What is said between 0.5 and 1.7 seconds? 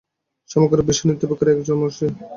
সমগ্র বিশ্ব নিত্যবিকারী এক